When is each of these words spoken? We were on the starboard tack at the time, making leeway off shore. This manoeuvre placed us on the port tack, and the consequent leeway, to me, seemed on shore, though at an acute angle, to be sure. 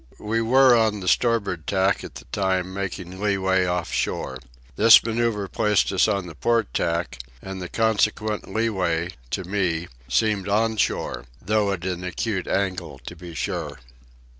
We 0.17 0.41
were 0.41 0.75
on 0.75 0.99
the 0.99 1.07
starboard 1.07 1.67
tack 1.67 2.03
at 2.03 2.15
the 2.15 2.25
time, 2.31 2.73
making 2.73 3.21
leeway 3.21 3.67
off 3.67 3.93
shore. 3.93 4.39
This 4.75 5.03
manoeuvre 5.03 5.47
placed 5.49 5.91
us 5.91 6.07
on 6.07 6.25
the 6.25 6.33
port 6.33 6.73
tack, 6.73 7.19
and 7.39 7.61
the 7.61 7.69
consequent 7.69 8.51
leeway, 8.51 9.09
to 9.29 9.43
me, 9.43 9.89
seemed 10.09 10.49
on 10.49 10.77
shore, 10.77 11.25
though 11.39 11.71
at 11.71 11.85
an 11.85 12.03
acute 12.03 12.47
angle, 12.47 12.97
to 13.05 13.15
be 13.15 13.35
sure. 13.35 13.77